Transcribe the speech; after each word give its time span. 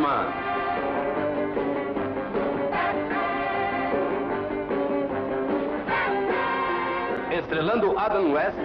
Batman. 0.00 0.32
Estrelando 7.30 7.98
Adam 7.98 8.32
West 8.32 8.56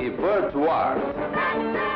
e 0.00 0.10
Burt 0.10 0.54
Ward. 0.54 1.93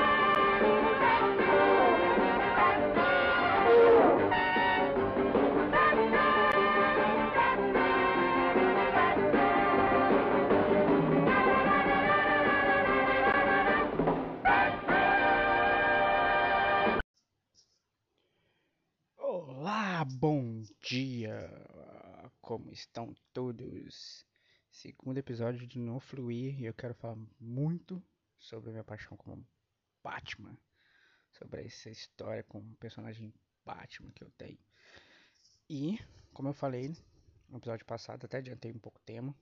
Como 22.59 22.73
estão 22.73 23.15
todos? 23.33 24.27
Segundo 24.69 25.17
episódio 25.17 25.65
de 25.65 25.79
No 25.79 26.01
Fluir 26.01 26.61
e 26.61 26.65
eu 26.65 26.75
quero 26.75 26.93
falar 26.93 27.17
muito 27.39 28.03
sobre 28.37 28.71
a 28.71 28.73
minha 28.73 28.85
paixão 28.85 29.17
como 29.17 29.47
Batman, 30.03 30.59
sobre 31.31 31.65
essa 31.65 31.89
história 31.89 32.43
com 32.43 32.59
o 32.59 32.75
personagem 32.75 33.33
Batman 33.65 34.11
que 34.11 34.25
eu 34.25 34.31
tenho. 34.33 34.59
E, 35.71 36.01
como 36.33 36.49
eu 36.49 36.53
falei 36.53 36.97
no 37.49 37.59
episódio 37.59 37.87
passado, 37.87 38.27
até 38.27 38.39
adiantei 38.39 38.73
um 38.73 38.81
pouco 38.81 38.99
o 38.99 39.05
tema, 39.05 39.33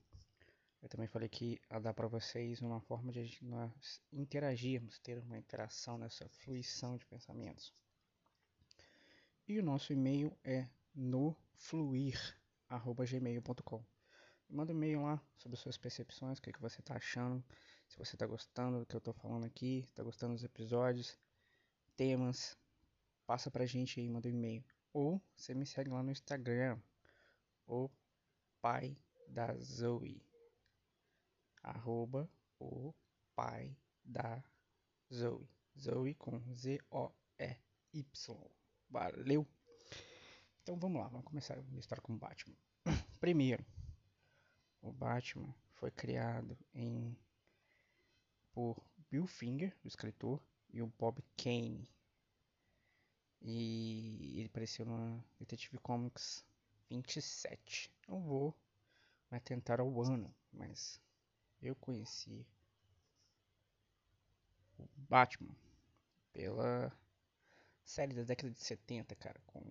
eu 0.83 0.87
também 0.87 1.07
falei 1.07 1.27
que 1.27 1.59
ia 1.71 1.79
dar 1.79 1.95
para 1.95 2.07
vocês 2.07 2.61
uma 2.61 2.79
forma 2.81 3.11
de 3.11 3.35
nós 3.41 3.99
interagirmos, 4.13 4.99
ter 4.99 5.17
uma 5.17 5.39
interação 5.39 5.97
nessa 5.97 6.29
fluição 6.29 6.95
de 6.95 7.05
pensamentos. 7.07 7.73
E 9.47 9.57
o 9.57 9.63
nosso 9.63 9.91
e-mail 9.91 10.37
é 10.43 10.69
nofluir.gmail.com. 12.69 13.83
Manda 14.49 14.71
um 14.71 14.75
e-mail 14.75 15.03
lá 15.03 15.21
sobre 15.37 15.57
suas 15.57 15.77
percepções, 15.77 16.39
o 16.39 16.41
que, 16.41 16.53
que 16.53 16.61
você 16.61 16.79
está 16.79 16.95
achando, 16.95 17.43
se 17.87 17.97
você 17.97 18.15
está 18.15 18.25
gostando 18.25 18.79
do 18.79 18.85
que 18.85 18.95
eu 18.95 18.99
estou 18.99 19.13
falando 19.13 19.45
aqui, 19.45 19.79
está 19.89 20.03
gostando 20.03 20.33
dos 20.33 20.43
episódios, 20.43 21.17
temas, 21.95 22.57
passa 23.25 23.51
pra 23.51 23.65
gente 23.65 23.99
aí, 23.99 24.09
manda 24.09 24.27
um 24.27 24.31
e-mail. 24.31 24.63
Ou 24.93 25.21
você 25.35 25.53
me 25.53 25.65
segue 25.65 25.89
lá 25.89 26.01
no 26.01 26.11
Instagram, 26.11 26.79
o 27.65 27.89
pai 28.61 28.97
da 29.27 29.53
Zoe, 29.57 30.25
arroba 31.61 32.29
o 32.59 32.93
pai 33.35 33.77
da 34.03 34.41
Zoe, 35.13 35.49
Zoe 35.77 36.15
com 36.15 36.41
Z-O-E-Y. 36.53 37.61
Valeu! 38.89 39.56
Então 40.67 40.75
vamos 40.75 41.01
lá, 41.01 41.07
vamos 41.07 41.25
começar 41.25 41.57
a 41.57 41.79
história 41.79 42.01
com 42.01 42.11
o 42.11 42.17
Batman. 42.17 42.53
Primeiro, 43.21 43.65
o 44.81 44.91
Batman 44.91 45.55
foi 45.75 45.89
criado 45.89 46.57
em 46.73 47.17
por 48.51 48.75
Bill 49.09 49.25
Finger, 49.25 49.73
o 49.81 49.87
escritor, 49.87 50.43
e 50.73 50.81
o 50.81 50.87
Bob 50.99 51.23
Kane. 51.37 51.89
E 53.41 54.39
ele 54.39 54.47
apareceu 54.47 54.85
na 54.85 55.23
Detective 55.39 55.77
Comics 55.77 56.43
27. 56.89 57.89
Não 58.05 58.19
vou 58.19 58.53
me 59.31 59.37
atentar 59.37 59.79
ao 59.79 60.01
ano, 60.01 60.35
mas 60.51 60.99
eu 61.61 61.75
conheci 61.75 62.45
o 64.77 64.85
Batman 64.97 65.55
pela 66.33 66.91
série 67.85 68.13
da 68.13 68.23
década 68.23 68.51
de 68.51 68.59
70, 68.59 69.15
cara, 69.15 69.39
com 69.47 69.63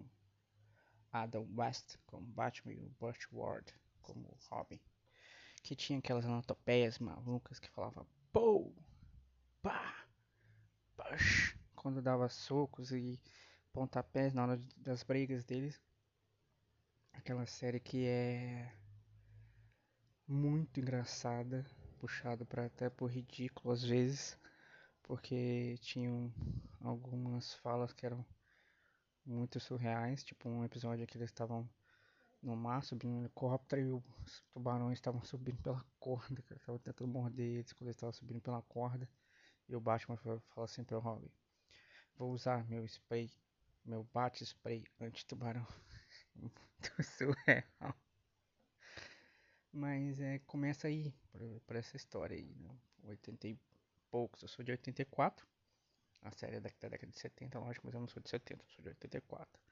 Adam 1.12 1.47
West 1.56 1.97
como 2.06 2.27
Batman 2.27 2.75
e 2.75 2.84
o 2.84 2.91
Burt 3.00 3.27
Ward 3.33 3.72
como 4.03 4.37
Robin. 4.50 4.81
Que 5.62 5.75
tinha 5.75 5.99
aquelas 5.99 6.25
anatopeias 6.25 6.99
malucas 6.99 7.59
que 7.59 7.71
falava 7.71 8.06
Pou! 8.33 8.75
Pá! 9.62 10.06
Push! 10.97 11.56
Quando 11.75 12.03
dava 12.03 12.28
socos 12.28 12.93
e 12.93 13.21
pontapés 13.72 14.33
na 14.33 14.43
hora 14.43 14.61
das 14.77 15.03
brigas 15.03 15.44
deles. 15.44 15.81
Aquela 17.12 17.47
série 17.47 17.81
que 17.81 18.06
é 18.06 18.73
muito 20.27 20.81
engraçada, 20.81 21.65
puxado 21.99 22.44
para 22.47 22.67
até 22.67 22.88
por 22.88 23.11
ridículo 23.11 23.73
às 23.73 23.83
vezes, 23.83 24.38
porque 25.03 25.77
tinham 25.81 26.33
algumas 26.81 27.55
falas 27.55 27.93
que 27.93 28.06
eram 28.06 28.25
muito 29.26 29.60
surreais, 29.60 30.25
tipo 30.25 30.48
um 30.48 30.64
episódio 30.64 31.06
que 31.06 31.16
eles 31.19 31.31
estavam 31.31 31.69
no 32.42 32.56
mar 32.56 32.84
subindo 32.84 33.14
um 33.16 33.20
helicóptero 33.20 33.82
e 33.82 33.92
os 33.92 34.44
tubarões 34.53 34.98
estavam 34.98 35.22
subindo 35.25 35.59
pela 35.62 35.84
corda, 36.00 36.42
estavam 36.56 36.78
tentando 36.81 37.09
morder 37.10 37.47
eles 37.59 37.72
quando 37.72 37.88
eles 37.88 37.97
estavam 37.97 38.12
subindo 38.14 38.41
pela 38.41 38.62
corda. 38.62 39.09
E 39.69 39.76
o 39.76 39.81
Batman 39.81 40.16
fa- 40.19 40.41
fala 40.50 40.66
assim 40.66 40.84
pro 40.84 41.00
Robin: 41.00 41.31
Vou 42.19 42.32
usar 42.32 42.64
meu 42.69 42.84
spray, 42.87 43.31
meu 43.84 44.04
bate 44.14 44.44
spray 44.44 44.84
anti-tubarão. 45.00 45.66
muito 46.37 46.62
surreal. 47.04 47.94
Mas 49.72 50.19
é, 50.20 50.38
começa 50.41 50.88
aí, 50.88 51.12
por, 51.31 51.41
por 51.66 51.76
essa 51.76 51.97
história 51.97 52.37
aí, 52.37 52.54
né? 52.56 52.76
80 53.04 53.47
e 53.47 53.56
poucos, 54.10 54.43
eu 54.43 54.48
sou 54.48 54.64
de 54.64 54.72
84. 54.72 55.47
A 56.26 56.32
série 56.32 56.56
é 56.56 56.60
da, 56.60 56.69
da 56.81 56.88
década 56.88 57.12
de 57.12 57.19
70, 57.20 57.59
lógico, 57.60 57.87
mas 57.87 57.94
eu 57.94 58.00
não 58.00 58.09
sou 58.09 58.20
de 58.20 58.28
70, 58.28 58.64
eu 58.64 58.69
sou 58.69 58.82
de 58.82 58.88
84. 58.88 59.62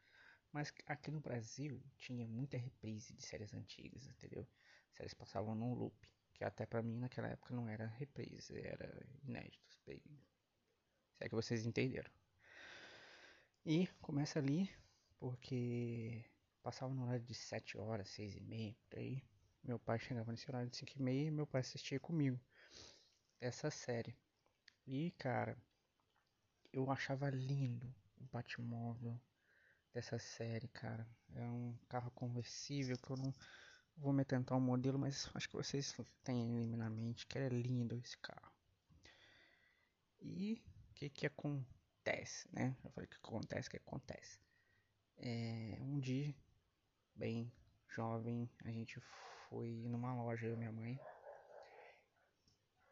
Mas 0.53 0.73
aqui 0.87 1.11
no 1.11 1.21
Brasil 1.21 1.83
tinha 1.97 2.25
muita 2.29 2.57
reprise 2.57 3.13
de 3.13 3.23
séries 3.23 3.53
antigas, 3.53 4.07
entendeu? 4.07 4.47
Séries 4.93 5.15
passavam 5.15 5.57
num 5.57 5.75
loop, 5.75 5.97
que 6.33 6.45
até 6.45 6.65
pra 6.65 6.81
mim 6.81 6.97
naquela 6.97 7.27
época 7.27 7.53
não 7.53 7.69
era 7.69 7.89
reprise, 7.89 8.57
era 8.57 9.05
inédito. 9.25 9.75
Se 9.85 10.01
é 11.19 11.29
que 11.29 11.35
vocês 11.35 11.67
entenderam. 11.67 12.11
E 13.67 13.89
começa 14.01 14.39
ali, 14.39 14.71
porque 15.19 16.25
passava 16.63 16.95
no 16.95 17.03
horário 17.03 17.25
de 17.25 17.35
7 17.35 17.77
horas, 17.77 18.09
6 18.11 18.37
e 18.37 18.41
meia, 18.41 18.77
por 18.89 19.01
aí. 19.01 19.25
Meu 19.65 19.81
pai 19.81 19.99
chegava 19.99 20.31
nesse 20.31 20.49
horário 20.49 20.71
de 20.71 20.77
5 20.77 20.93
e 20.97 21.03
meia 21.03 21.27
e 21.27 21.31
meu 21.33 21.49
pai 21.49 21.63
assistia 21.63 21.99
comigo 21.99 22.39
essa 23.41 23.73
série. 23.73 24.17
E, 24.87 25.11
cara, 25.13 25.59
eu 26.75 26.91
achava 26.91 27.31
lindo 27.31 27.87
o 28.21 28.25
Batmóvel 28.33 29.19
dessa 29.93 30.19
série, 30.19 30.67
cara. 30.69 31.07
É 31.33 31.49
um 31.49 31.79
carro 31.89 32.11
conversível 32.11 32.99
que 32.99 33.11
eu 33.11 33.17
não 33.17 33.33
vou 33.97 34.13
me 34.13 34.23
atentar 34.23 34.55
ao 34.57 34.61
modelo, 34.61 34.99
mas 34.99 35.31
acho 35.35 35.49
que 35.49 35.55
vocês 35.55 35.95
têm 36.25 36.63
ele 36.63 36.77
na 36.77 36.91
mente 36.91 37.27
que 37.29 37.39
é 37.39 37.49
lindo 37.49 37.97
esse 37.97 38.19
carro. 38.19 38.53
E 40.21 40.61
o 40.91 40.95
que 40.95 41.09
que 41.09 41.27
acontece, 41.27 42.49
né? 42.53 42.77
Eu 42.83 42.91
falei 42.91 43.09
que 43.09 43.17
acontece, 43.17 43.71
que 43.71 43.77
acontece. 43.77 44.41
É, 45.19 45.79
um 45.81 46.01
dia, 46.01 46.35
bem 47.15 47.53
jovem, 47.89 48.51
a 48.65 48.71
gente 48.73 48.99
foi 49.49 49.87
numa 49.87 50.13
loja, 50.13 50.47
eu 50.47 50.55
e 50.55 50.57
minha 50.57 50.73
mãe, 50.73 50.99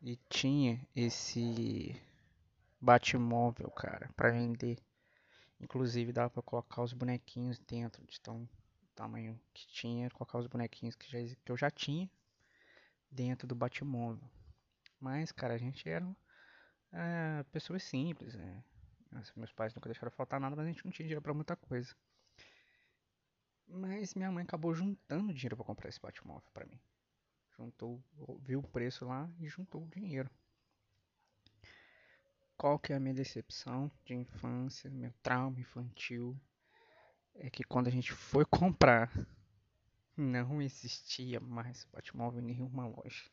e 0.00 0.16
tinha 0.28 0.86
esse 0.94 2.00
Batmóvel, 2.82 3.70
cara, 3.70 4.10
pra 4.16 4.32
vender. 4.32 4.76
Inclusive 5.60 6.12
dava 6.12 6.28
pra 6.28 6.42
colocar 6.42 6.82
os 6.82 6.92
bonequinhos 6.92 7.56
dentro 7.60 8.04
de 8.04 8.20
tão 8.20 8.48
tamanho 8.92 9.40
que 9.54 9.68
tinha, 9.68 10.10
colocar 10.10 10.38
os 10.38 10.48
bonequinhos 10.48 10.96
que, 10.96 11.08
já, 11.08 11.36
que 11.44 11.52
eu 11.52 11.56
já 11.56 11.70
tinha 11.70 12.10
dentro 13.08 13.46
do 13.46 13.54
Batmóvel. 13.54 14.28
Mas, 14.98 15.30
cara, 15.30 15.54
a 15.54 15.58
gente 15.58 15.88
era 15.88 16.04
é, 16.90 17.44
pessoas 17.52 17.84
simples, 17.84 18.34
né? 18.34 18.64
Meus 19.36 19.52
pais 19.52 19.72
nunca 19.74 19.88
deixaram 19.88 20.10
faltar 20.10 20.40
nada, 20.40 20.56
mas 20.56 20.64
a 20.64 20.68
gente 20.68 20.84
não 20.84 20.90
tinha 20.90 21.04
dinheiro 21.04 21.22
pra 21.22 21.32
muita 21.32 21.54
coisa. 21.54 21.94
Mas 23.68 24.12
minha 24.14 24.32
mãe 24.32 24.42
acabou 24.42 24.74
juntando 24.74 25.32
dinheiro 25.32 25.54
pra 25.56 25.64
comprar 25.64 25.88
esse 25.88 26.00
Batmóvel 26.00 26.50
pra 26.52 26.66
mim. 26.66 26.80
Juntou, 27.56 28.02
viu 28.40 28.58
o 28.58 28.66
preço 28.66 29.04
lá 29.04 29.30
e 29.38 29.48
juntou 29.48 29.84
o 29.84 29.88
dinheiro. 29.88 30.28
Qual 32.62 32.78
que 32.78 32.92
é 32.92 32.96
a 32.96 33.00
minha 33.00 33.12
decepção 33.12 33.90
de 34.04 34.14
infância, 34.14 34.88
meu 34.88 35.12
trauma 35.20 35.58
infantil? 35.58 36.40
É 37.34 37.50
que 37.50 37.64
quando 37.64 37.88
a 37.88 37.90
gente 37.90 38.12
foi 38.12 38.44
comprar, 38.46 39.10
não 40.16 40.62
existia 40.62 41.40
mais 41.40 41.84
Batmóvel 41.92 42.40
em 42.40 42.44
nenhuma 42.44 42.86
loja. 42.86 43.28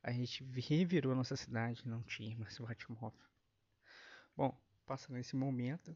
A 0.00 0.12
gente 0.12 0.44
revirou 0.44 1.10
a 1.10 1.16
nossa 1.16 1.34
cidade, 1.34 1.88
não 1.88 2.04
tinha 2.04 2.36
mais 2.36 2.56
Batmóvel. 2.56 3.18
Bom, 4.36 4.56
passando 4.86 5.18
esse 5.18 5.34
momento 5.34 5.92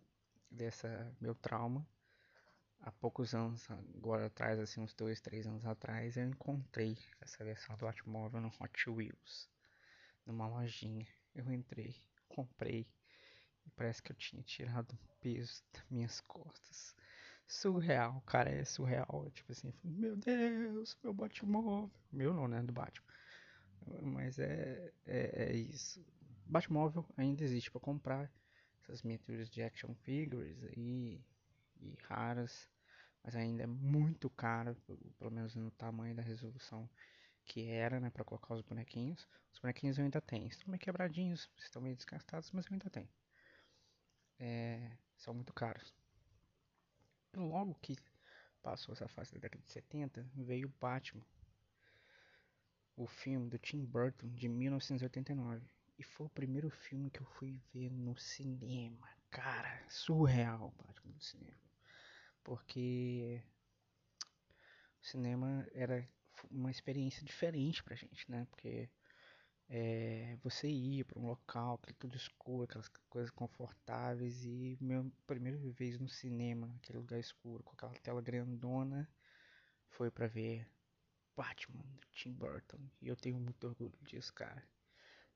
dessa 0.50 1.16
meu 1.20 1.36
trauma, 1.36 1.86
há 2.80 2.90
poucos 2.90 3.32
anos 3.32 3.64
agora 3.70 4.26
atrás, 4.26 4.58
assim 4.58 4.80
uns 4.80 4.92
dois, 4.92 5.20
três 5.20 5.46
anos 5.46 5.64
atrás, 5.64 6.16
eu 6.16 6.26
encontrei 6.26 6.98
essa 7.20 7.44
versão 7.44 7.76
do 7.76 7.86
Batmóvel 7.86 8.40
no 8.40 8.52
Hot 8.58 8.90
Wheels, 8.90 9.48
numa 10.26 10.48
lojinha. 10.48 11.06
Eu 11.32 11.52
entrei, 11.52 11.94
comprei 12.36 12.86
E 13.64 13.70
parece 13.70 14.02
que 14.02 14.12
eu 14.12 14.16
tinha 14.16 14.42
tirado 14.42 14.92
um 14.92 15.16
peso 15.20 15.64
das 15.72 15.84
minhas 15.90 16.20
costas. 16.20 16.94
Surreal, 17.48 18.20
cara, 18.26 18.50
é 18.50 18.64
surreal. 18.64 19.30
Tipo 19.32 19.52
assim, 19.52 19.72
meu 19.82 20.16
Deus, 20.16 20.96
meu 21.02 21.14
Batmóvel. 21.14 21.90
Meu 22.12 22.34
não, 22.34 22.46
né? 22.46 22.62
Do 22.62 22.72
Batman. 22.72 23.06
Mas 24.02 24.38
é, 24.38 24.92
é, 25.06 25.44
é 25.44 25.56
isso. 25.56 26.04
Batmóvel 26.44 27.06
ainda 27.16 27.42
existe 27.42 27.70
para 27.70 27.80
comprar. 27.80 28.30
Essas 28.82 29.02
miniaturas 29.02 29.48
de 29.48 29.62
action 29.62 29.94
figures 29.94 30.62
aí. 30.64 31.20
E 31.80 31.96
raras. 32.02 32.68
Mas 33.22 33.34
ainda 33.34 33.62
é 33.62 33.66
muito 33.66 34.28
caro. 34.28 34.76
Pelo 35.18 35.30
menos 35.30 35.54
no 35.54 35.70
tamanho 35.70 36.14
da 36.14 36.22
resolução 36.22 36.88
que 37.46 37.69
era, 37.70 38.00
né? 38.00 38.10
Pra 38.10 38.25
colocar 38.25 38.54
os 38.54 38.62
bonequinhos. 38.62 39.26
Os 39.52 39.58
bonequinhos 39.58 39.98
eu 39.98 40.04
ainda 40.04 40.20
tenho. 40.20 40.48
Estão 40.48 40.69
meio 40.69 40.81
quebradinhos. 40.81 41.48
Estão 41.56 41.81
meio 41.81 41.96
desgastados, 41.96 42.50
mas 42.52 42.66
eu 42.66 42.72
ainda 42.72 42.90
tenho. 42.90 43.08
É, 44.38 44.90
são 45.16 45.32
muito 45.32 45.52
caros. 45.54 45.94
Logo 47.34 47.75
que 47.76 47.96
passou 48.62 48.93
essa 48.93 49.08
fase 49.08 49.32
da 49.32 49.40
década 49.40 49.62
de 49.62 49.70
70, 49.70 50.26
veio 50.34 50.69
o 50.69 50.75
Batman 50.81 51.25
o 52.96 53.06
filme 53.06 53.49
do 53.49 53.58
Tim 53.58 53.84
Burton 53.84 54.28
de 54.28 54.49
1989. 54.49 55.62
E 55.99 56.02
foi 56.02 56.26
o 56.26 56.31
primeiro 56.31 56.70
filme 56.70 57.10
que 57.10 57.20
eu 57.20 57.26
fui 57.26 57.60
ver 57.72 57.90
no 57.90 58.16
cinema. 58.16 59.08
Cara, 59.31 59.84
surreal 59.88 60.75
Batman 60.78 61.12
no 61.14 61.20
cinema. 61.20 61.60
Porque 62.42 63.42
o 65.02 65.06
cinema 65.06 65.66
era 65.72 66.08
uma 66.50 66.70
experiência 66.70 67.25
diferente 67.25 67.82
pra 67.82 67.96
gente, 67.96 68.31
né? 68.31 68.46
Porque 68.50 68.88
é, 69.69 70.37
você 70.43 70.69
ia 70.69 71.04
para 71.04 71.19
um 71.19 71.26
local, 71.26 71.75
aquele 71.75 71.96
tudo 71.98 72.16
escuro, 72.16 72.64
aquelas 72.64 72.88
coisas 73.08 73.31
confortáveis 73.31 74.44
e 74.44 74.76
minha 74.81 75.10
primeira 75.26 75.58
vez 75.72 75.98
no 75.98 76.08
cinema, 76.08 76.72
aquele 76.76 76.98
lugar 76.98 77.19
escuro, 77.19 77.62
com 77.64 77.72
aquela 77.72 77.94
tela 77.94 78.20
grandona, 78.20 79.08
foi 79.88 80.10
para 80.10 80.26
ver 80.26 80.69
Batman, 81.37 81.84
Tim 82.12 82.32
Burton. 82.32 82.78
E 83.02 83.08
eu 83.08 83.16
tenho 83.16 83.38
muito 83.38 83.66
orgulho 83.66 83.99
disso, 84.02 84.32
cara. 84.32 84.62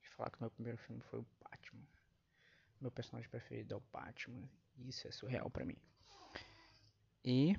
De 0.00 0.08
falar 0.10 0.30
que 0.30 0.40
meu 0.40 0.50
primeiro 0.50 0.78
filme 0.78 1.02
foi 1.02 1.20
o 1.20 1.26
Batman. 1.42 1.86
Meu 2.80 2.90
personagem 2.90 3.28
preferido 3.28 3.74
é 3.74 3.76
o 3.76 3.82
Batman. 3.92 4.48
Isso 4.78 5.06
é 5.06 5.10
surreal 5.10 5.50
para 5.50 5.64
mim. 5.64 5.76
E 7.24 7.54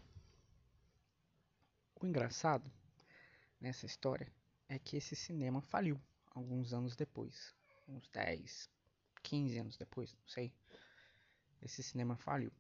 o 2.02 2.06
engraçado 2.08 2.72
nessa 3.62 3.86
história 3.86 4.32
é 4.68 4.78
que 4.78 4.98
esse 4.98 5.16
cinema 5.16 5.62
faliu 5.62 6.00
alguns 6.34 6.74
anos 6.74 6.96
depois. 6.96 7.56
Uns 7.88 8.10
10, 8.10 8.70
15 9.24 9.58
anos 9.60 9.78
depois, 9.78 10.14
não 10.14 10.28
sei. 10.28 10.54
Esse 11.62 11.82
cinema 11.84 12.18
faliu. 12.18 12.52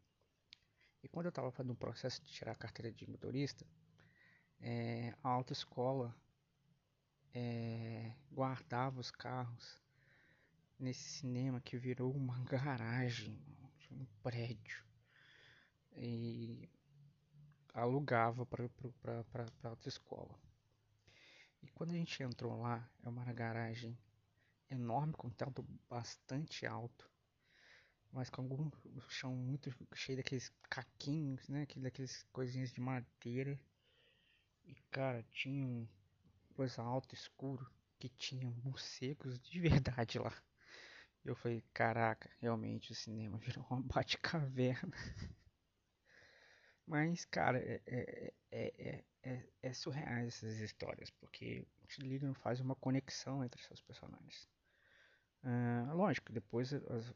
E 1.04 1.08
quando 1.08 1.26
eu 1.26 1.32
tava 1.32 1.52
fazendo 1.52 1.74
um 1.74 1.76
processo 1.76 2.22
de 2.22 2.32
tirar 2.32 2.52
a 2.52 2.56
carteira 2.56 2.92
de 2.92 3.10
motorista, 3.10 3.66
é, 4.60 5.14
a 5.24 5.30
autoescola 5.30 6.16
é, 7.34 8.14
guardava 8.32 9.00
os 9.00 9.10
carros 9.10 9.82
nesse 10.78 11.04
cinema 11.04 11.60
que 11.60 11.78
virou 11.78 12.14
uma 12.14 12.38
garagem 12.46 13.38
um 13.92 14.06
prédio 14.24 14.86
e 15.96 16.70
alugava 17.74 18.46
para 18.46 18.70
a 19.64 19.68
autoescola. 19.68 20.40
E 21.62 21.70
quando 21.70 21.92
a 21.92 21.96
gente 21.96 22.22
entrou 22.24 22.60
lá, 22.62 22.90
é 23.04 23.10
uma 23.10 23.26
garagem 23.34 23.98
enorme 24.70 25.14
com 25.14 25.30
teto 25.30 25.64
bastante 25.90 26.66
alto, 26.66 27.10
mas 28.12 28.30
com 28.30 28.42
algum 28.42 28.70
chão 29.10 29.36
muito 29.36 29.74
cheio 29.94 30.18
daqueles 30.18 30.52
caquinhos, 30.70 31.48
né, 31.48 31.68
daqueles 31.78 32.24
coisinhas 32.32 32.72
de 32.72 32.82
madeira 32.82 33.60
e 34.66 34.76
cara, 34.92 35.24
tinha 35.32 35.66
um 35.66 35.88
coisa 36.56 36.82
alto 36.82 37.16
escuro 37.16 37.70
que 38.00 38.10
tinha 38.10 38.50
morcegos 38.64 39.40
de 39.40 39.60
verdade 39.62 40.20
lá. 40.20 40.34
Eu 41.24 41.36
falei, 41.36 41.64
caraca, 41.74 42.30
realmente 42.40 42.92
o 42.92 42.96
cinema 42.96 43.38
virou 43.38 43.66
uma 43.70 43.82
bate-caverna. 43.82 44.96
Mas, 46.92 47.24
cara, 47.24 47.58
é, 47.58 47.82
é, 47.88 48.34
é, 48.52 49.04
é, 49.24 49.50
é 49.62 49.74
surreal 49.74 50.26
essas 50.28 50.60
histórias, 50.60 51.10
porque 51.10 51.66
o 51.82 51.88
Chiligan 51.88 52.34
faz 52.34 52.60
uma 52.60 52.76
conexão 52.76 53.46
entre 53.46 53.64
seus 53.64 53.82
personagens. 53.82 54.50
Uh, 55.42 55.96
lógico, 55.96 56.34
depois 56.34 56.74
as 56.74 57.16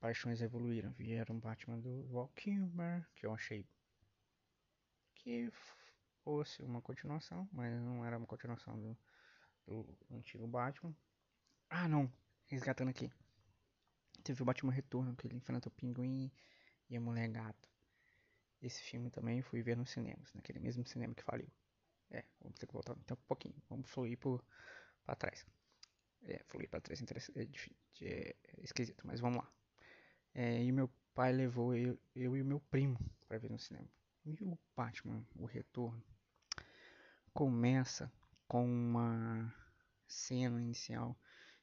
paixões 0.00 0.40
evoluíram. 0.40 0.90
Vieram 0.92 1.38
Batman 1.38 1.78
do 1.78 2.08
Val 2.08 2.32
que 2.34 3.26
eu 3.26 3.34
achei 3.34 3.68
que 5.16 5.52
fosse 6.24 6.62
uma 6.62 6.80
continuação, 6.80 7.46
mas 7.52 7.78
não 7.78 8.02
era 8.02 8.16
uma 8.16 8.26
continuação 8.26 8.80
do, 8.80 8.98
do 9.66 9.96
antigo 10.16 10.46
Batman. 10.46 10.96
Ah, 11.68 11.86
não, 11.86 12.10
resgatando 12.46 12.88
aqui. 12.88 13.12
Teve 14.24 14.40
o 14.40 14.46
Batman 14.46 14.72
Retorno, 14.72 15.14
que 15.14 15.26
ele 15.26 15.36
enfrenta 15.36 15.68
o 15.68 15.72
Pinguim 15.72 16.32
e 16.88 16.96
a 16.96 17.00
Mulher 17.02 17.28
Gato. 17.28 17.69
Esse 18.62 18.82
filme 18.82 19.10
também 19.10 19.42
fui 19.42 19.62
ver 19.62 19.76
nos 19.76 19.90
cinemas, 19.90 20.32
naquele 20.34 20.58
mesmo 20.58 20.86
cinema 20.86 21.14
que 21.14 21.22
faliu. 21.22 21.50
É, 22.10 22.24
vamos 22.40 22.58
ter 22.58 22.66
que 22.66 22.72
voltar 22.72 22.96
então 22.98 23.16
um 23.16 23.26
pouquinho. 23.26 23.54
Vamos 23.68 23.88
fluir 23.88 24.18
por, 24.18 24.44
pra 25.04 25.14
trás. 25.14 25.46
É, 26.24 26.42
fluir 26.44 26.68
pra 26.68 26.80
trás 26.80 27.00
é, 27.34 27.42
é, 28.02 28.36
é 28.36 28.36
esquisito, 28.62 29.06
mas 29.06 29.20
vamos 29.20 29.38
lá. 29.38 29.50
É, 30.34 30.62
e 30.62 30.70
meu 30.70 30.90
pai 31.14 31.32
levou 31.32 31.74
eu, 31.74 31.98
eu 32.14 32.36
e 32.36 32.42
o 32.42 32.44
meu 32.44 32.60
primo 32.60 32.98
para 33.26 33.38
ver 33.38 33.50
no 33.50 33.58
cinema. 33.58 33.88
E 34.24 34.36
o 34.42 34.58
Batman, 34.76 35.24
o 35.36 35.46
Retorno, 35.46 36.02
começa 37.32 38.12
com 38.46 38.66
uma 38.66 39.54
cena 40.06 40.60
inicial 40.60 41.16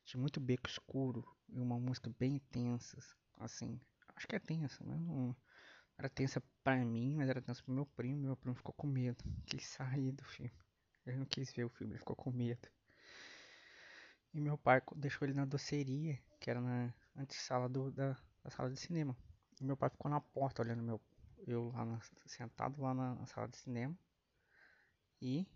de 0.04 0.18
muito 0.18 0.40
beco 0.40 0.68
escuro 0.68 1.24
e 1.50 1.60
uma 1.60 1.80
música 1.80 2.10
bem 2.18 2.40
tensa, 2.52 2.98
assim. 3.38 3.80
Acho 4.16 4.28
que 4.28 4.36
é 4.36 4.40
tensa, 4.40 4.84
mas 4.86 5.00
não 5.00 5.36
era 5.98 6.10
tensa 6.10 6.42
para 6.64 6.78
mim, 6.86 7.16
mas 7.16 7.30
era 7.30 7.42
tensa 7.42 7.64
pro 7.64 7.74
meu 7.74 7.86
primo. 7.86 8.22
Meu 8.22 8.38
primo 8.38 8.56
ficou 8.56 8.74
com 8.74 8.88
medo, 8.88 9.24
quis 9.46 9.66
sair 9.66 10.12
do 10.12 10.24
filme. 10.24 10.52
Ele 11.06 11.18
não 11.18 11.26
quis 11.26 11.52
ver 11.54 11.64
o 11.66 11.70
filme, 11.70 11.94
ele 11.94 12.00
ficou 12.00 12.16
com 12.16 12.32
medo. 12.32 12.68
E 14.34 14.40
meu 14.40 14.58
pai 14.58 14.82
deixou 14.96 15.28
ele 15.28 15.34
na 15.34 15.46
doceria, 15.46 16.20
que 16.40 16.50
era 16.50 16.62
na 16.62 16.94
antessala 17.16 17.68
do, 17.68 17.92
da, 17.92 18.16
da 18.44 18.50
sala 18.50 18.70
de 18.70 18.80
cinema. 18.80 19.16
E 19.60 19.64
meu 19.64 19.76
pai 19.76 19.90
ficou 19.90 20.12
na 20.12 20.22
porta 20.22 20.62
olhando 20.62 20.84
meu, 20.84 21.02
eu 21.48 21.72
lá 21.74 21.86
na, 21.86 22.00
sentado 22.26 22.82
lá 22.82 22.94
na, 22.94 23.16
na 23.16 23.26
sala 23.26 23.48
de 23.48 23.58
cinema. 23.58 23.98
E 25.22 25.48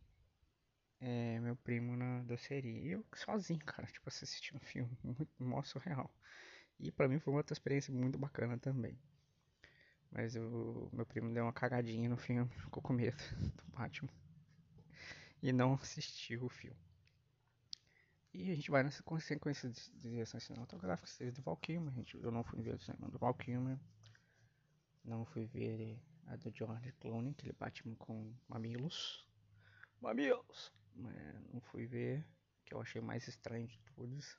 é, 1.00 1.40
meu 1.40 1.56
primo 1.56 1.96
na 1.96 2.24
doceria. 2.24 2.80
E 2.80 2.92
eu 2.92 3.06
sozinho, 3.14 3.60
cara, 3.66 3.88
tipo, 3.88 4.08
assistindo 4.08 4.58
um 4.58 4.60
filme 4.60 4.98
muito 5.04 5.44
mó 5.44 5.62
surreal. 5.62 6.10
E 6.80 6.92
pra 6.92 7.08
mim 7.08 7.20
foi 7.20 7.34
uma 7.34 7.40
outra 7.40 7.54
experiência 7.54 7.94
muito 7.94 8.18
bacana 8.18 8.58
também. 8.58 8.98
Mas 10.12 10.36
o 10.36 10.90
meu 10.92 11.06
primo 11.06 11.34
deu 11.34 11.46
uma 11.46 11.54
cagadinha 11.54 12.10
no 12.10 12.18
filme, 12.18 12.50
ficou 12.60 12.84
com 12.84 12.94
medo 12.94 13.18
do 13.58 13.64
Batman. 13.72 14.10
E 15.42 15.52
não 15.52 15.74
assistiu 15.74 16.46
o 16.46 16.50
filme. 16.50 16.80
E 18.34 18.52
a 18.52 18.56
gente 18.56 18.72
vai 18.72 18.84
nessa 18.84 19.04
consequência 19.04 19.70
de 19.70 19.92
direções 20.00 20.44
cinematográficas, 20.44 21.18
teve 21.18 21.32
do 21.32 21.42
Valkyrie, 21.42 21.92
gente. 21.92 22.18
Eu 22.18 22.32
não 22.32 22.44
fui 22.44 22.62
ver 22.62 22.76
o 22.76 22.80
cinema 22.80 23.10
do 23.10 23.18
Valkyrie. 23.18 23.78
Não 25.04 25.26
fui 25.26 25.46
ver 25.46 26.00
a 26.28 26.36
do 26.36 26.52
George 26.56 26.94
Clooney, 26.94 27.32
aquele 27.32 27.54
Batman 27.54 27.96
com 27.96 28.34
mamilos. 28.48 29.28
Mamilos! 30.00 30.72
não 30.96 31.62
fui 31.62 31.86
ver, 31.86 32.26
que 32.66 32.74
eu 32.74 32.82
achei 32.82 33.02
mais 33.02 33.28
estranho 33.28 33.68
de 33.68 33.80
todos. 33.96 34.38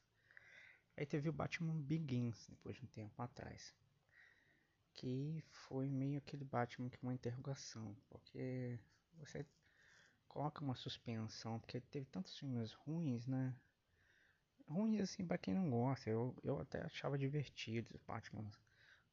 Aí 0.97 1.07
teve 1.07 1.29
o 1.29 1.33
Batman 1.33 1.81
Begins, 1.81 2.47
depois 2.49 2.77
de 2.77 2.85
um 2.85 2.89
tempo 2.89 3.21
atrás. 3.21 3.75
Que 4.95 5.43
foi 5.49 5.89
meio 5.89 6.19
aquele 6.19 6.45
Batman 6.45 6.89
que 6.91 6.99
uma 7.03 7.15
interrogação, 7.15 7.97
porque 8.09 8.79
você 9.19 9.45
coloca 10.29 10.63
uma 10.63 10.75
suspensão, 10.75 11.59
porque 11.59 11.81
teve 11.81 12.07
tantos 12.07 12.37
filmes 12.39 12.73
ruins, 12.73 13.27
né? 13.27 13.55
Ruins 14.69 15.01
assim 15.01 15.27
para 15.27 15.39
quem 15.39 15.55
não 15.55 15.71
gosta. 15.71 16.09
Eu, 16.09 16.35
eu 16.43 16.59
até 16.61 16.83
achava 16.83 17.19
divertido 17.19 17.91
os 17.95 18.03
Batman 18.03 18.51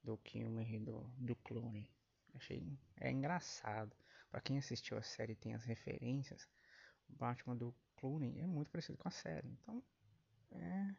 do 0.03 0.17
Kilmer 0.17 0.79
do, 0.81 1.01
do 1.17 1.35
Clone. 1.37 1.89
Achei 2.35 2.77
é 2.99 3.11
engraçado. 3.11 3.95
Para 4.29 4.41
quem 4.41 4.57
assistiu 4.57 4.97
a 4.97 5.01
série 5.01 5.35
tem 5.35 5.55
as 5.55 5.63
referências, 5.63 6.47
o 7.09 7.13
Batman 7.13 7.55
do 7.55 7.75
Clooney 7.95 8.39
é 8.39 8.45
muito 8.45 8.69
parecido 8.71 8.97
com 8.97 9.07
a 9.07 9.11
série. 9.11 9.47
Então, 9.49 9.83
é. 10.51 10.95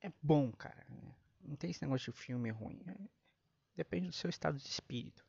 É 0.00 0.12
bom, 0.22 0.52
cara. 0.52 0.86
Né? 0.88 1.14
Não 1.42 1.56
tem 1.56 1.70
esse 1.70 1.82
negócio 1.82 2.12
de 2.12 2.18
filme 2.18 2.50
ruim. 2.50 2.80
É, 3.78 3.84
depende 3.84 4.08
do 4.08 4.14
seu 4.14 4.28
estado 4.28 4.58
de 4.58 4.66
espírito. 4.66 5.24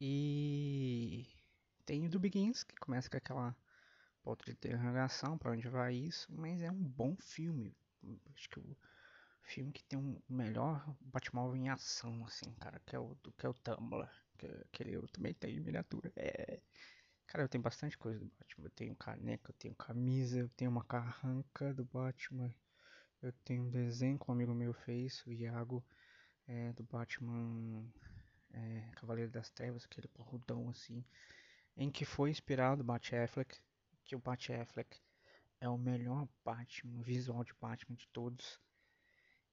E 0.00 1.26
tem 1.84 2.06
o 2.06 2.08
do 2.08 2.18
Begins, 2.18 2.64
que 2.64 2.74
começa 2.76 3.10
com 3.10 3.18
aquela 3.18 3.54
ponto 4.22 4.44
de 4.46 4.52
interrogação 4.52 5.36
para 5.36 5.52
onde 5.52 5.68
vai 5.68 5.94
isso, 5.94 6.26
mas 6.32 6.60
é 6.62 6.70
um 6.70 6.82
bom 6.82 7.14
filme. 7.16 7.76
Acho 8.34 8.48
que 8.48 8.58
o, 8.58 8.76
filme 9.42 9.72
que 9.72 9.84
tem 9.84 9.98
um 9.98 10.18
melhor 10.28 10.82
Batmóvel 11.00 11.56
em 11.56 11.68
ação, 11.68 12.24
assim, 12.24 12.50
cara, 12.54 12.80
que 12.86 12.96
é 12.96 12.98
o, 12.98 13.16
que 13.36 13.44
é 13.44 13.48
o 13.48 13.54
Tumblr. 13.54 14.08
Que, 14.38 14.46
aquele 14.46 14.94
eu 14.94 15.06
também 15.08 15.34
tenho 15.34 15.62
miniatura. 15.62 16.10
É. 16.16 16.60
Cara, 17.26 17.44
eu 17.44 17.48
tenho 17.48 17.62
bastante 17.62 17.98
coisa 17.98 18.18
do 18.18 18.30
Batman. 18.38 18.64
Eu 18.64 18.70
tenho 18.70 18.96
caneca, 18.96 19.50
eu 19.50 19.54
tenho 19.58 19.74
camisa, 19.74 20.38
eu 20.38 20.48
tenho 20.50 20.70
uma 20.70 20.84
carranca 20.84 21.74
do 21.74 21.84
Batman. 21.84 22.54
Eu 23.20 23.32
tenho 23.44 23.64
um 23.64 23.70
desenho 23.70 24.18
que 24.18 24.30
um 24.30 24.34
amigo 24.34 24.54
meu 24.54 24.72
fez, 24.72 25.22
o 25.26 25.32
Iago, 25.32 25.84
é, 26.50 26.72
do 26.72 26.82
Batman 26.82 27.88
é, 28.52 28.90
Cavaleiro 28.96 29.30
das 29.30 29.50
Trevas, 29.50 29.84
aquele 29.84 30.08
porrudão 30.08 30.68
assim, 30.68 31.04
em 31.76 31.90
que 31.90 32.04
foi 32.04 32.30
inspirado 32.30 32.82
o 32.82 32.84
Bat 32.84 33.14
Affleck, 33.14 33.56
que 34.04 34.16
o 34.16 34.18
Bat 34.18 34.52
Affleck 34.52 35.00
é 35.60 35.68
o 35.68 35.78
melhor 35.78 36.28
Batman, 36.44 37.02
visual 37.02 37.44
de 37.44 37.54
Batman 37.60 37.94
de 37.94 38.08
todos. 38.08 38.60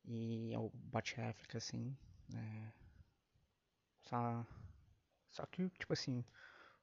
E 0.04 0.54
é 0.54 0.58
o 0.58 0.72
Bat 0.74 1.22
Affleck, 1.22 1.58
assim, 1.58 1.96
é, 2.34 2.72
só, 4.01 4.46
só 5.30 5.46
que, 5.46 5.70
tipo 5.72 5.94
assim, 5.94 6.25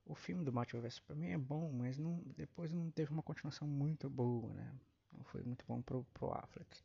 o 0.05 0.15
filme 0.15 0.45
do 0.45 0.53
Batman 0.53 0.83
vs 0.83 0.95
Superman 0.95 1.33
é 1.33 1.39
bom, 1.39 1.73
mas 1.73 1.99
não, 1.99 2.23
depois 2.37 2.71
não 2.71 2.91
teve 2.91 3.11
uma 3.11 3.23
continuação 3.23 3.67
muito 3.67 4.09
boa, 4.09 4.53
né? 4.53 4.79
Não 5.11 5.25
foi 5.25 5.43
muito 5.43 5.65
bom 5.67 5.83
pro, 5.83 6.05
pro 6.13 6.33
Affleck. 6.33 6.83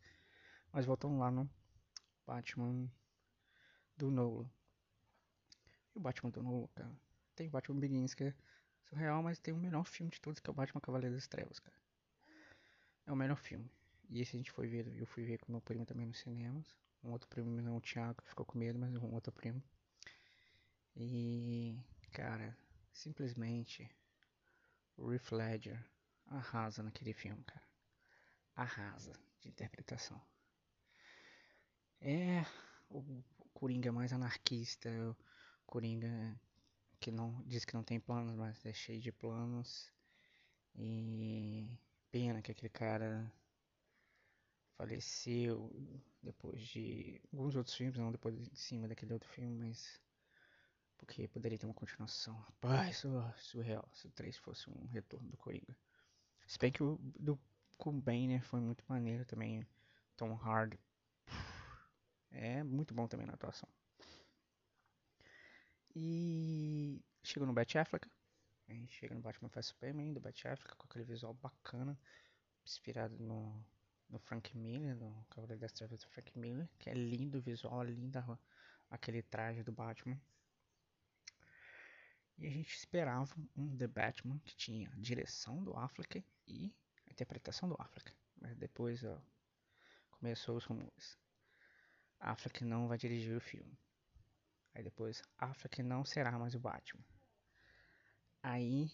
Mas 0.71 0.86
voltando 0.86 1.17
lá 1.17 1.29
no 1.29 1.50
Batman 2.25 2.89
do 4.00 4.10
Nolan. 4.10 4.50
E 5.94 5.98
o 5.98 6.00
Batman 6.00 6.32
do 6.32 6.41
Nolan, 6.41 6.68
cara? 6.74 6.91
Tem 7.36 7.48
o 7.48 7.51
Batman 7.51 7.79
Begins, 7.79 8.13
que 8.13 8.24
é 8.24 8.34
surreal, 8.84 9.22
mas 9.22 9.39
tem 9.39 9.53
o 9.53 9.58
melhor 9.58 9.86
filme 9.86 10.10
de 10.10 10.22
todos, 10.22 10.39
que 10.39 10.50
é 10.50 10.51
o 10.51 10.56
Batman 10.56 10.82
Cavaleiro 10.82 11.15
das 11.15 11.27
Trevas, 11.27 11.60
cara. 11.60 11.77
É 13.06 13.12
o 13.12 13.15
melhor 13.15 13.38
filme. 13.38 13.70
E 14.10 14.22
esse 14.22 14.36
a 14.36 14.39
gente 14.39 14.51
foi 14.51 14.68
ver, 14.68 14.88
eu 14.98 15.06
fui 15.06 15.24
ver 15.24 15.38
com 15.39 15.51
meu 15.51 15.62
primo 15.62 15.86
também 15.86 16.06
nos 16.06 16.18
cinemas. 16.18 16.65
Um 17.03 17.12
outro 17.12 17.27
primo, 17.27 17.50
não 17.62 17.77
o 17.77 17.82
Thiago, 17.82 18.22
ficou 18.24 18.46
com 18.46 18.58
medo, 18.58 18.79
mas 18.79 18.96
um 18.96 19.13
outro 19.13 19.32
primo. 19.32 19.62
E, 20.96 21.77
cara, 22.12 22.58
simplesmente 22.91 23.89
o 24.98 25.12
Heath 25.12 25.32
Ledger 25.32 25.86
arrasa 26.27 26.82
naquele 26.82 27.13
filme, 27.13 27.44
cara. 27.44 27.63
Arrasa 28.56 29.13
de 29.41 29.50
interpretação. 29.50 30.22
É 32.01 32.46
o 32.89 33.24
Coringa 33.59 33.91
mais 33.91 34.13
anarquista, 34.13 34.89
o 35.11 35.15
Coringa 35.65 36.39
que 36.97 37.11
não 37.11 37.43
diz 37.45 37.65
que 37.65 37.73
não 37.73 37.83
tem 37.83 37.99
planos, 37.99 38.33
mas 38.37 38.65
é 38.65 38.71
cheio 38.71 39.01
de 39.01 39.11
planos. 39.11 39.91
E 40.75 41.69
pena 42.09 42.41
que 42.41 42.51
aquele 42.51 42.69
cara 42.69 43.29
faleceu 44.77 45.69
depois 46.23 46.61
de 46.67 47.19
alguns 47.33 47.53
outros 47.57 47.75
filmes, 47.75 47.97
não 47.97 48.13
depois 48.13 48.33
de 48.33 48.55
cima 48.55 48.87
daquele 48.87 49.11
outro 49.11 49.27
filme, 49.27 49.57
mas 49.57 49.99
porque 50.97 51.27
poderia 51.27 51.57
ter 51.57 51.65
uma 51.65 51.73
continuação. 51.73 52.37
Rapaz, 52.37 53.03
é 53.03 53.33
surreal 53.39 53.89
se 53.91 54.07
o 54.07 54.11
3 54.11 54.37
fosse 54.37 54.69
um 54.69 54.87
retorno 54.87 55.29
do 55.29 55.35
Coringa. 55.35 55.75
Se 56.47 56.57
bem 56.57 56.71
que 56.71 56.81
o 56.81 56.97
do 57.19 57.37
com 57.77 57.99
Bane 57.99 58.39
foi 58.39 58.61
muito 58.61 58.85
maneiro 58.87 59.25
também. 59.25 59.67
Tom 60.15 60.33
Hardy 60.33 60.79
é 62.31 62.63
muito 62.63 62.93
bom 62.93 63.07
também 63.07 63.27
na 63.27 63.33
atuação. 63.33 63.67
E 65.95 67.03
chega 67.24 67.45
no 67.45 67.53
Bat 67.53 67.77
Affleck. 67.77 68.07
A 68.67 68.74
gente 68.74 68.93
chega 68.93 69.15
no 69.15 69.21
Batman 69.21 69.50
vs 69.50 69.65
Superman 69.67 70.13
do 70.13 70.19
Bat 70.19 70.48
Affleck 70.48 70.75
com 70.77 70.86
aquele 70.86 71.03
visual 71.03 71.33
bacana, 71.33 72.00
inspirado 72.63 73.17
no, 73.17 73.65
no 74.07 74.19
Frank 74.19 74.55
Miller, 74.55 74.95
no 74.95 75.25
Cavaleiro 75.29 75.59
das 75.59 75.71
Trevas 75.71 76.01
do 76.01 76.07
Frank 76.09 76.38
Miller, 76.38 76.69
que 76.77 76.89
é 76.89 76.93
lindo 76.93 77.39
o 77.39 77.41
visual, 77.41 77.83
linda 77.83 78.24
aquele 78.89 79.21
traje 79.24 79.63
do 79.63 79.71
Batman. 79.71 80.19
E 82.38 82.48
a 82.48 82.50
gente 82.50 82.74
esperava 82.75 83.36
um 83.57 83.75
The 83.75 83.88
Batman 83.88 84.39
que 84.39 84.55
tinha 84.55 84.89
direção 84.95 85.63
do 85.63 85.75
Affleck 85.75 86.24
e 86.48 86.74
a 87.07 87.12
interpretação 87.12 87.67
do 87.67 87.75
Affleck. 87.79 88.13
Mas 88.39 88.55
depois 88.55 89.03
ó, 89.03 89.21
começou 90.12 90.55
os 90.55 90.63
rumores. 90.63 91.17
Affleck 92.19 92.63
não 92.63 92.88
vai 92.88 92.97
dirigir 92.97 93.35
o 93.35 93.41
filme. 93.41 93.77
Aí 94.73 94.83
depois, 94.83 95.21
Affleck 95.38 95.81
não 95.81 96.05
será 96.05 96.38
mais 96.38 96.53
o 96.55 96.59
Batman. 96.59 97.03
Aí 98.41 98.91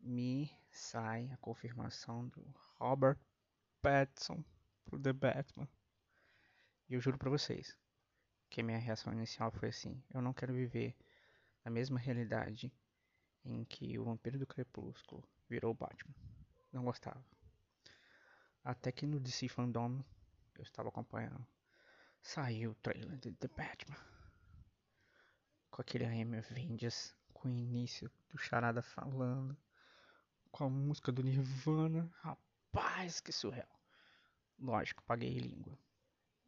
me 0.00 0.50
sai 0.70 1.30
a 1.30 1.36
confirmação 1.38 2.28
do 2.28 2.44
Robert 2.76 3.18
Pattinson 3.82 4.44
pro 4.84 5.00
The 5.00 5.12
Batman. 5.12 5.68
E 6.88 6.94
eu 6.94 7.00
juro 7.00 7.18
pra 7.18 7.30
vocês 7.30 7.76
que 8.48 8.60
a 8.60 8.64
minha 8.64 8.78
reação 8.78 9.12
inicial 9.12 9.50
foi 9.50 9.68
assim: 9.68 10.02
eu 10.10 10.22
não 10.22 10.32
quero 10.32 10.54
viver 10.54 10.96
na 11.64 11.70
mesma 11.70 11.98
realidade 11.98 12.72
em 13.44 13.64
que 13.64 13.98
o 13.98 14.04
Vampiro 14.04 14.38
do 14.38 14.46
Crepúsculo 14.46 15.22
virou 15.48 15.74
Batman. 15.74 16.14
Não 16.72 16.84
gostava. 16.84 17.24
Até 18.62 18.92
que 18.92 19.06
no 19.06 19.20
DC 19.20 19.48
Fandom 19.48 20.02
eu 20.54 20.62
estava 20.62 20.88
acompanhando. 20.88 21.46
Saiu 22.28 22.72
o 22.72 22.74
trailer 22.74 23.16
de 23.16 23.32
The 23.32 23.48
Batman. 23.48 23.96
Com 25.70 25.80
aquele 25.80 26.04
AM 26.04 26.36
Avengers, 26.36 27.16
com 27.32 27.48
o 27.48 27.50
início 27.50 28.10
do 28.28 28.36
Charada 28.36 28.82
falando, 28.82 29.56
com 30.50 30.64
a 30.64 30.68
música 30.68 31.10
do 31.10 31.22
Nirvana. 31.22 32.06
Rapaz, 32.20 33.18
que 33.18 33.32
surreal. 33.32 33.80
Lógico, 34.58 35.02
paguei 35.04 35.38
língua. 35.38 35.78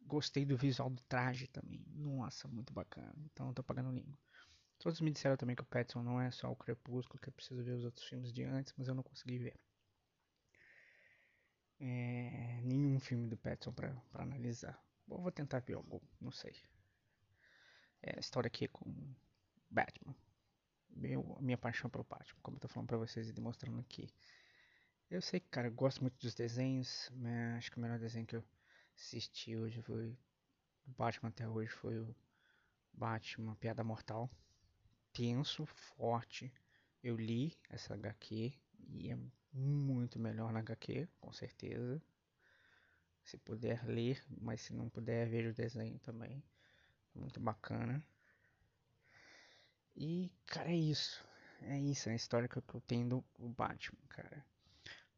Gostei 0.01 0.45
do 0.45 0.55
visual 0.55 0.87
do 0.87 1.01
traje 1.09 1.47
também. 1.47 1.83
Nossa, 1.87 2.47
muito 2.47 2.71
bacana. 2.71 3.15
Então 3.31 3.47
eu 3.47 3.53
tô 3.55 3.63
pagando 3.63 3.91
língua. 3.91 4.19
Todos 4.77 5.01
me 5.01 5.09
disseram 5.09 5.35
também 5.35 5.55
que 5.55 5.63
o 5.63 5.65
Petson 5.65 6.03
não 6.03 6.21
é 6.21 6.29
só 6.29 6.51
o 6.51 6.55
Crepúsculo, 6.55 7.19
que 7.19 7.29
eu 7.29 7.33
preciso 7.33 7.63
ver 7.63 7.71
os 7.71 7.85
outros 7.85 8.05
filmes 8.05 8.31
de 8.31 8.43
antes, 8.43 8.71
mas 8.77 8.87
eu 8.87 8.93
não 8.93 9.01
consegui 9.01 9.39
ver. 9.39 9.59
É, 11.79 12.61
nenhum 12.61 12.99
filme 12.99 13.27
do 13.27 13.35
Petson 13.35 13.73
para 13.73 13.99
analisar. 14.13 14.79
Bom, 15.11 15.23
vou 15.23 15.31
tentar 15.31 15.59
ver 15.59 15.73
algum, 15.73 15.99
não 16.21 16.31
sei. 16.31 16.55
É, 18.01 18.15
a 18.15 18.19
história 18.21 18.47
aqui 18.47 18.65
com 18.69 19.13
Batman. 19.69 20.15
Meu, 20.89 21.37
minha 21.41 21.57
paixão 21.57 21.89
pelo 21.89 22.05
Batman, 22.05 22.39
como 22.41 22.55
eu 22.55 22.61
tô 22.61 22.69
falando 22.69 22.87
pra 22.87 22.97
vocês 22.97 23.27
e 23.27 23.33
demonstrando 23.33 23.81
aqui. 23.81 24.09
Eu 25.09 25.21
sei 25.21 25.41
que, 25.41 25.49
cara, 25.49 25.67
eu 25.67 25.73
gosto 25.73 25.99
muito 25.99 26.17
dos 26.17 26.33
desenhos, 26.33 27.11
mas 27.13 27.57
acho 27.57 27.71
que 27.71 27.77
o 27.77 27.81
melhor 27.81 27.99
desenho 27.99 28.25
que 28.25 28.37
eu 28.37 28.43
assisti 28.95 29.57
hoje 29.57 29.81
foi. 29.81 30.17
O 30.87 30.91
Batman 30.91 31.27
até 31.27 31.45
hoje 31.45 31.69
foi 31.71 31.99
o 31.99 32.15
Batman 32.93 33.55
Piada 33.55 33.83
Mortal 33.83 34.31
tenso, 35.11 35.65
forte. 35.65 36.53
Eu 37.03 37.17
li 37.17 37.53
essa 37.69 37.95
HQ 37.95 38.53
e 38.87 39.11
é 39.11 39.17
muito 39.51 40.17
melhor 40.17 40.53
na 40.53 40.59
HQ, 40.59 41.09
com 41.19 41.33
certeza. 41.33 42.01
Se 43.23 43.37
puder 43.37 43.85
ler, 43.85 44.23
mas 44.39 44.61
se 44.61 44.73
não 44.73 44.89
puder, 44.89 45.27
veja 45.29 45.49
o 45.49 45.53
desenho 45.53 45.99
também. 45.99 46.43
Muito 47.13 47.39
bacana. 47.39 48.03
E, 49.95 50.31
cara, 50.45 50.69
é 50.71 50.75
isso. 50.75 51.23
É 51.61 51.77
isso, 51.79 52.09
é 52.09 52.13
a 52.13 52.15
história 52.15 52.47
que 52.49 52.57
eu 52.57 52.81
tenho 52.81 53.07
do 53.07 53.23
Batman, 53.49 53.99
cara. 54.09 54.43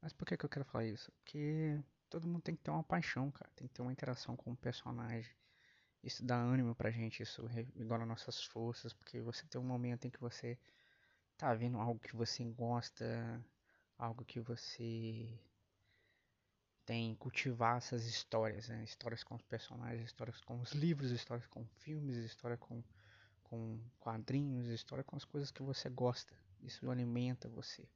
Mas 0.01 0.11
por 0.11 0.25
que, 0.27 0.35
que 0.35 0.45
eu 0.45 0.49
quero 0.49 0.65
falar 0.65 0.85
isso? 0.85 1.11
Porque 1.13 1.79
todo 2.09 2.27
mundo 2.27 2.41
tem 2.41 2.55
que 2.55 2.61
ter 2.61 2.71
uma 2.71 2.83
paixão, 2.83 3.31
cara. 3.31 3.49
Tem 3.55 3.67
que 3.67 3.73
ter 3.73 3.81
uma 3.81 3.91
interação 3.91 4.35
com 4.35 4.51
o 4.51 4.57
personagem. 4.57 5.33
Isso 6.03 6.25
dá 6.25 6.35
ânimo 6.35 6.75
pra 6.75 6.91
gente, 6.91 7.23
isso 7.23 7.45
revigora 7.45 8.05
nossas 8.05 8.43
forças, 8.43 8.93
porque 8.93 9.21
você 9.21 9.45
tem 9.47 9.59
um 9.59 9.63
momento 9.63 10.05
em 10.05 10.09
que 10.09 10.19
você 10.19 10.59
tá 11.37 11.53
vendo 11.53 11.77
algo 11.79 11.99
que 11.99 12.15
você 12.15 12.43
gosta, 12.43 13.41
algo 13.97 14.25
que 14.25 14.41
você 14.41 15.39
tem 16.85 17.15
cultivar 17.15 17.77
essas 17.77 18.05
histórias, 18.05 18.67
né? 18.67 18.83
histórias 18.83 19.23
com 19.23 19.35
os 19.35 19.41
personagens, 19.43 20.05
histórias 20.05 20.39
com 20.41 20.59
os 20.59 20.71
livros, 20.73 21.11
histórias 21.11 21.47
com 21.47 21.65
filmes, 21.65 22.17
história 22.17 22.57
com, 22.57 22.83
com 23.43 23.79
quadrinhos, 23.99 24.67
história 24.67 25.03
com 25.03 25.15
as 25.15 25.25
coisas 25.25 25.51
que 25.51 25.61
você 25.61 25.89
gosta. 25.89 26.33
Isso 26.61 26.89
alimenta 26.89 27.47
você. 27.49 27.87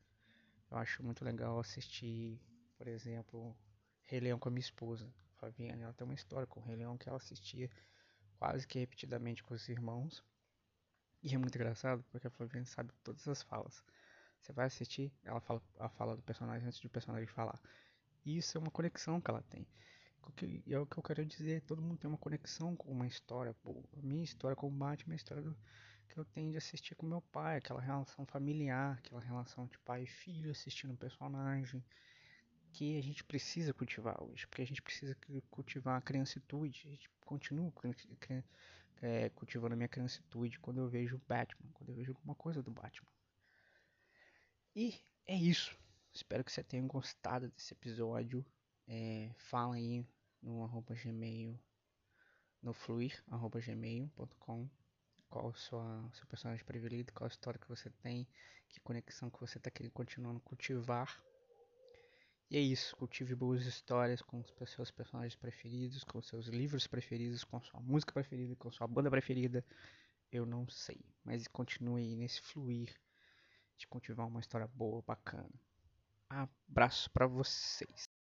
Eu 0.70 0.78
acho 0.78 1.04
muito 1.04 1.24
legal 1.24 1.60
assistir, 1.60 2.40
por 2.78 2.88
exemplo, 2.88 3.56
Rei 4.04 4.20
Leão 4.20 4.40
com 4.40 4.50
a 4.50 4.52
minha 4.52 4.62
esposa, 4.62 5.10
Fabiana. 5.38 5.84
Ela 5.84 5.94
tem 5.94 6.06
uma 6.06 6.14
história 6.14 6.48
com 6.48 6.60
o 6.60 6.64
Rei 6.64 6.76
Leão 6.76 6.98
que 6.98 7.08
ela 7.08 7.18
assistia 7.18 7.70
quase 8.38 8.68
que 8.68 8.80
repetidamente 8.80 9.44
com 9.44 9.54
os 9.54 9.68
irmãos. 9.68 10.24
E 11.24 11.34
é 11.34 11.38
muito 11.38 11.56
engraçado 11.56 12.04
porque 12.12 12.28
a 12.28 12.30
Flaviana 12.30 12.66
sabe 12.66 12.94
todas 13.04 13.28
as 13.28 13.42
falas. 13.42 13.84
Você 14.40 14.54
vai 14.54 14.68
assistir, 14.68 15.12
ela 15.24 15.42
fala 15.42 15.62
a 15.80 15.90
fala 15.90 16.16
do 16.16 16.22
personagem 16.22 16.68
antes 16.68 16.80
do 16.80 16.90
personagem 16.90 17.28
falar. 17.28 17.60
Isso 18.36 18.58
é 18.58 18.62
uma 18.62 18.72
conexão 18.72 19.22
que 19.22 19.32
ela 19.32 19.42
tem. 19.44 19.66
É 20.68 20.78
o 20.78 20.86
que 20.86 20.98
eu 21.00 21.04
quero 21.04 21.26
dizer, 21.26 21.62
todo 21.62 21.82
mundo 21.82 21.98
tem 21.98 22.10
uma 22.10 22.18
conexão 22.18 22.76
com 22.76 22.92
uma 22.92 23.08
história. 23.08 23.54
Pô, 23.64 23.82
a 23.98 24.02
minha 24.02 24.24
história 24.24 24.56
com 24.56 24.70
Batman 24.70 25.14
é 25.14 25.16
a 25.16 25.16
história 25.16 25.42
do, 25.42 25.56
que 26.10 26.18
eu 26.18 26.26
tenho 26.26 26.52
de 26.52 26.58
assistir 26.58 26.96
com 26.96 27.06
meu 27.06 27.22
pai, 27.22 27.58
aquela 27.58 27.80
relação 27.80 28.26
familiar, 28.26 28.98
aquela 28.98 29.22
relação 29.22 29.66
de 29.68 29.78
pai 29.80 30.04
e 30.04 30.08
filho 30.08 30.52
assistindo 30.52 30.94
o 30.94 30.98
personagem. 30.98 31.82
que 32.74 32.98
a 32.98 33.02
gente 33.02 33.24
precisa 33.24 33.74
cultivar 33.74 34.22
hoje, 34.22 34.46
porque 34.48 34.62
a 34.62 34.68
gente 34.68 34.82
precisa 34.82 35.16
cultivar 35.50 35.98
a 35.98 36.02
criancitude. 36.02 36.84
A 36.86 36.90
gente 36.90 37.10
continua 37.22 37.72
é, 39.02 39.30
cultivando 39.30 39.74
a 39.74 39.78
minha 39.78 39.88
criancitude 39.88 40.60
quando 40.60 40.80
eu 40.82 40.90
vejo 40.90 41.22
Batman, 41.28 41.72
quando 41.74 41.90
eu 41.90 41.96
vejo 41.96 42.12
alguma 42.12 42.36
coisa 42.36 42.62
do 42.62 42.72
Batman. 42.72 43.10
E 44.76 44.94
é 45.26 45.36
isso. 45.36 45.76
Espero 46.14 46.44
que 46.44 46.52
você 46.52 46.64
tenha 46.64 46.86
gostado 46.88 47.50
desse 47.50 47.74
episódio. 47.74 48.46
É, 48.88 49.32
fala 49.38 49.76
aí 49.76 50.06
no 50.42 50.64
arroba 50.64 50.96
gmail, 50.96 51.60
no 52.62 52.74
fluir, 52.74 53.24
arroba 53.30 53.60
gmail.com 53.60 54.70
qual 55.30 55.48
o 55.48 55.54
seu 55.54 56.28
personagem 56.28 56.66
preferido, 56.66 57.14
qual 57.14 57.26
a 57.26 57.28
história 57.28 57.60
que 57.60 57.68
você 57.68 57.90
tem, 58.02 58.28
que 58.70 58.80
conexão 58.80 59.30
que 59.30 59.40
você 59.40 59.58
está 59.58 59.70
querendo 59.70 59.92
continuando 59.92 60.40
cultivar. 60.40 61.22
E 62.50 62.56
é 62.56 62.62
isso, 62.62 62.96
cultive 62.96 63.36
boas 63.36 63.66
histórias 63.66 64.22
com 64.22 64.42
os 64.62 64.72
seus 64.72 64.90
personagens 64.90 65.36
preferidos, 65.36 66.04
com 66.06 66.22
seus 66.22 66.48
livros 66.48 66.88
preferidos, 66.88 67.44
com 67.44 67.62
sua 67.62 67.82
música 67.82 68.14
preferida, 68.14 68.56
com 68.56 68.72
sua 68.72 68.88
banda 68.88 69.10
preferida. 69.10 69.66
Eu 70.32 70.46
não 70.46 70.68
sei, 70.70 71.00
mas 71.24 71.48
continue 71.48 72.16
nesse 72.16 72.42
fluir 72.42 72.96
de 73.78 73.86
cultivar 73.88 74.26
uma 74.28 74.40
história 74.40 74.68
boa, 74.68 75.02
bacana. 75.02 75.52
Abraço 76.30 77.10
para 77.12 77.28
vocês. 77.28 78.17